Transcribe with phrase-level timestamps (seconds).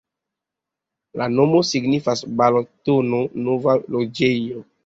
[1.21, 4.61] La nomo signifas: Balatono-nova-loĝej'.